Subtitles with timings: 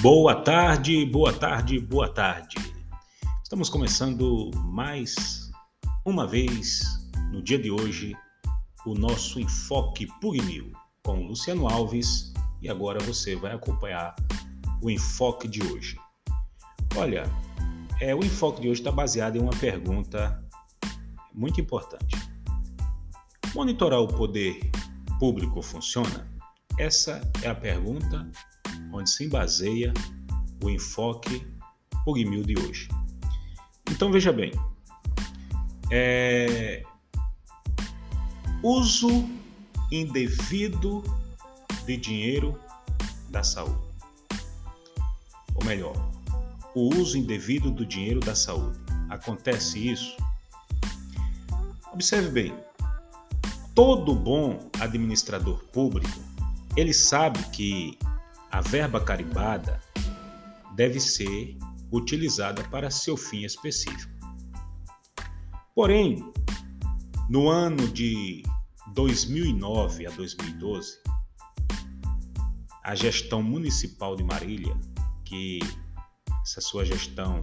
[0.00, 2.54] Boa tarde, boa tarde, boa tarde.
[3.42, 5.50] Estamos começando mais
[6.04, 6.82] uma vez
[7.32, 8.16] no dia de hoje
[8.86, 10.70] o nosso enfoque Pugmil
[11.02, 12.32] com Luciano Alves
[12.62, 14.14] e agora você vai acompanhar
[14.80, 15.98] o enfoque de hoje.
[16.96, 17.24] Olha,
[18.00, 20.40] é, o enfoque de hoje está baseado em uma pergunta
[21.34, 22.16] muito importante.
[23.52, 24.60] Monitorar o poder
[25.18, 26.30] público funciona?
[26.78, 28.30] Essa é a pergunta
[28.98, 29.92] onde se baseia
[30.62, 31.46] o enfoque
[32.04, 32.88] Pugmil de hoje.
[33.90, 34.52] Então veja bem,
[35.90, 36.82] é...
[38.62, 39.28] uso
[39.90, 41.02] indevido
[41.86, 42.58] de dinheiro
[43.30, 43.88] da saúde.
[45.54, 45.94] Ou melhor,
[46.74, 48.78] o uso indevido do dinheiro da saúde.
[49.08, 50.16] Acontece isso?
[51.92, 52.54] Observe bem,
[53.74, 56.20] todo bom administrador público,
[56.76, 57.98] ele sabe que
[58.50, 59.80] a verba carimbada
[60.74, 61.56] deve ser
[61.90, 64.12] utilizada para seu fim específico.
[65.74, 66.32] Porém,
[67.28, 68.42] no ano de
[68.94, 70.98] 2009 a 2012,
[72.82, 74.74] a gestão municipal de Marília,
[75.24, 75.58] que
[76.42, 77.42] essa sua gestão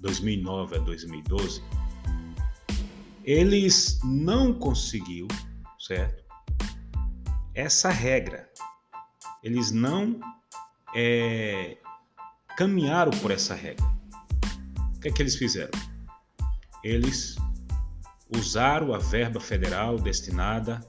[0.00, 1.62] 2009 a 2012,
[3.22, 5.28] eles não conseguiu,
[5.78, 6.24] certo?
[7.54, 8.50] Essa regra
[9.44, 10.18] eles não
[10.96, 11.76] é,
[12.56, 13.84] caminharam por essa regra.
[14.96, 15.78] O que é que eles fizeram?
[16.82, 17.36] Eles
[18.34, 20.80] usaram a verba federal destinada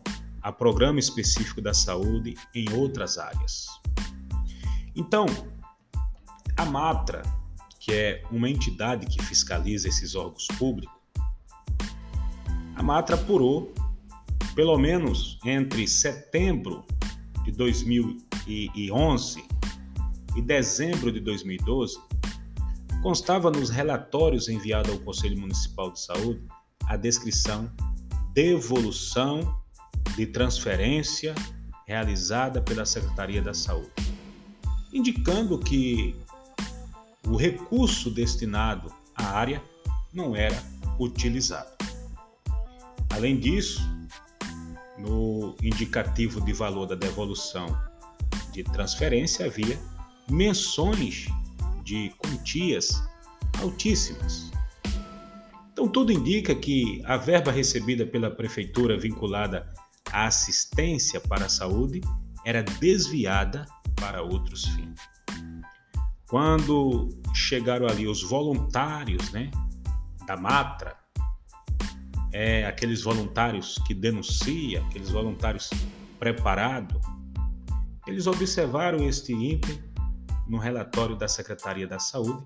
[0.41, 3.67] a programa específico da saúde em outras áreas.
[4.95, 5.25] Então,
[6.55, 7.23] a Matra,
[7.79, 10.95] que é uma entidade que fiscaliza esses órgãos públicos,
[12.75, 13.73] a Matra apurou,
[14.53, 16.85] pelo menos entre setembro
[17.43, 19.43] de 2000 2011
[20.35, 21.99] e dezembro de 2012,
[23.01, 26.41] constava nos relatórios enviados ao Conselho Municipal de Saúde
[26.87, 27.71] a descrição
[28.33, 29.61] devolução
[30.15, 31.33] de transferência
[31.87, 33.91] realizada pela Secretaria da Saúde,
[34.93, 36.15] indicando que
[37.27, 39.63] o recurso destinado à área
[40.13, 40.61] não era
[40.99, 41.71] utilizado.
[43.09, 43.81] Além disso,
[44.97, 47.67] no indicativo de valor da devolução
[48.55, 49.77] de transferência havia
[50.29, 51.27] menções
[51.83, 53.03] de quantias
[53.61, 54.49] altíssimas.
[55.73, 59.67] Então, tudo indica que a verba recebida pela prefeitura vinculada
[60.11, 61.99] à assistência para a saúde
[62.45, 64.99] era desviada para outros fins.
[66.27, 69.51] Quando chegaram ali os voluntários né,
[70.25, 70.95] da Matra,
[72.31, 75.69] é, aqueles voluntários que denunciam, aqueles voluntários
[76.19, 76.99] preparados,
[78.07, 79.83] eles observaram este ímpeto
[80.47, 82.45] no relatório da Secretaria da Saúde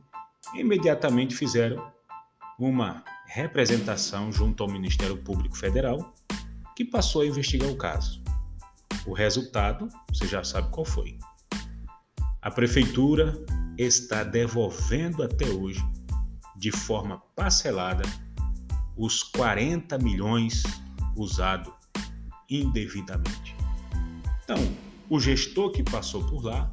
[0.54, 1.92] e imediatamente fizeram
[2.58, 6.14] uma representação junto ao Ministério Público Federal,
[6.76, 8.22] que passou a investigar o caso.
[9.06, 11.18] O resultado, você já sabe qual foi.
[12.42, 13.34] A prefeitura
[13.78, 15.84] está devolvendo até hoje,
[16.58, 18.04] de forma parcelada,
[18.98, 20.64] os 40 milhões
[21.16, 21.74] usados
[22.50, 23.56] indevidamente.
[24.44, 24.58] Então,
[25.10, 26.72] o gestor que passou por lá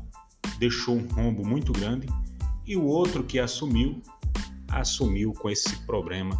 [0.59, 2.07] deixou um rombo muito grande
[2.67, 4.03] e o outro que assumiu,
[4.69, 6.37] assumiu com esse problema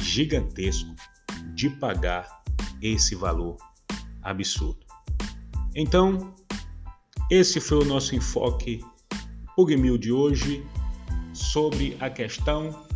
[0.00, 0.94] gigantesco
[1.54, 2.42] de pagar
[2.82, 3.56] esse valor
[4.22, 4.84] absurdo.
[5.74, 6.34] Então,
[7.30, 8.84] esse foi o nosso enfoque
[9.54, 10.66] PugMil de hoje
[11.32, 12.86] sobre a questão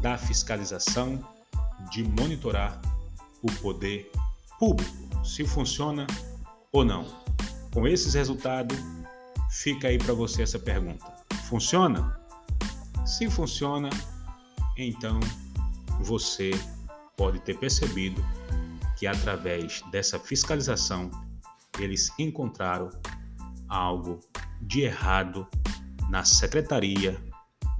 [0.00, 1.20] da fiscalização,
[1.90, 2.80] de monitorar
[3.42, 4.10] o poder
[4.58, 6.06] público, se funciona
[6.72, 7.21] ou não.
[7.72, 8.76] Com esses resultados,
[9.50, 11.04] fica aí para você essa pergunta:
[11.48, 12.20] funciona?
[13.06, 13.88] Se funciona,
[14.76, 15.18] então
[16.00, 16.50] você
[17.16, 18.24] pode ter percebido
[18.98, 21.10] que através dessa fiscalização
[21.78, 22.90] eles encontraram
[23.68, 24.20] algo
[24.60, 25.48] de errado
[26.08, 27.20] na Secretaria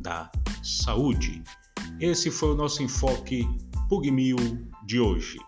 [0.00, 0.30] da
[0.62, 1.42] Saúde.
[2.00, 3.46] Esse foi o nosso enfoque
[3.88, 4.36] Pugmil
[4.84, 5.38] de hoje.